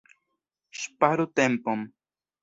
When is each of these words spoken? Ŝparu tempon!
Ŝparu 0.83 1.25
tempon! 1.39 1.83